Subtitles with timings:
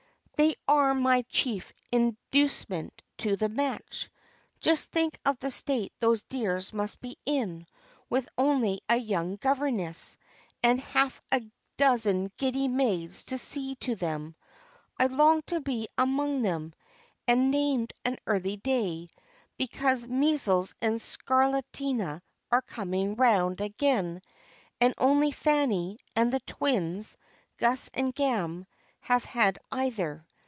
[0.37, 4.09] "They are my chief inducement to the match.
[4.59, 7.67] Just think of the state those dears must be in,
[8.09, 10.17] with only a young governess,
[10.63, 11.43] and half a
[11.77, 14.35] dozen giddy maids to see to them.
[14.99, 16.73] I long to be among them,
[17.27, 19.09] and named an early day,
[19.59, 22.19] because measles and scarlatina
[22.51, 24.23] are coming round again,
[24.79, 27.15] and only Fanny, and the twins,
[27.57, 28.65] Gus and Gam,
[29.01, 30.25] have had either.